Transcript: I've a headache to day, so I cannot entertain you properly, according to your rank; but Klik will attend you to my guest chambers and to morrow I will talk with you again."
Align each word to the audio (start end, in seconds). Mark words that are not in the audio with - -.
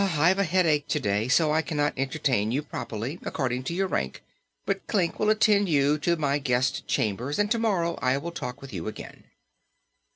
I've 0.03 0.39
a 0.39 0.45
headache 0.45 0.87
to 0.87 0.99
day, 0.99 1.27
so 1.27 1.51
I 1.51 1.61
cannot 1.61 1.93
entertain 1.95 2.51
you 2.51 2.63
properly, 2.63 3.19
according 3.21 3.61
to 3.65 3.75
your 3.75 3.85
rank; 3.85 4.23
but 4.65 4.87
Klik 4.87 5.19
will 5.19 5.29
attend 5.29 5.69
you 5.69 5.99
to 5.99 6.15
my 6.15 6.39
guest 6.39 6.87
chambers 6.87 7.37
and 7.37 7.51
to 7.51 7.59
morrow 7.59 7.99
I 8.01 8.17
will 8.17 8.31
talk 8.31 8.63
with 8.63 8.73
you 8.73 8.87
again." 8.87 9.25